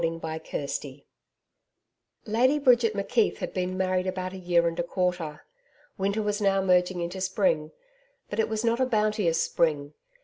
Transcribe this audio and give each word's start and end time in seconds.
]CHAPTER 0.01 0.57
8 0.83 1.05
Lady 2.25 2.57
Bridget 2.57 2.95
McKeith 2.95 3.37
had 3.37 3.53
been 3.53 3.77
married 3.77 4.07
about 4.07 4.33
a 4.33 4.37
year 4.39 4.67
and 4.67 4.79
a 4.79 4.83
quarter. 4.83 5.45
Winter 5.95 6.23
was 6.23 6.41
now 6.41 6.59
merging 6.59 7.01
into 7.01 7.21
spring. 7.21 7.71
But 8.27 8.39
it 8.39 8.49
was 8.49 8.63
not 8.63 8.79
a 8.79 8.87
bounteous 8.87 9.39
spring. 9.43 9.93